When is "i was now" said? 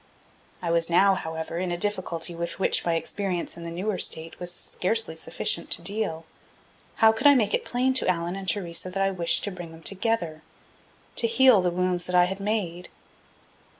0.63-1.13